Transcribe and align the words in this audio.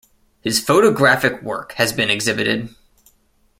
His 0.41 0.59
photographic 0.59 1.43
work 1.43 1.73
has 1.73 1.93
been 1.93 2.09
exhibited. 2.09 2.73